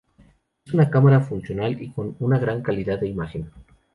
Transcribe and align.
Es 0.65 0.73
una 0.73 0.89
cámara 0.89 1.21
funcional 1.21 1.79
y 1.79 1.91
con 1.91 2.15
una 2.21 2.39
gran 2.39 2.63
calidad 2.63 2.99
de 2.99 3.07
imagen. 3.09 3.51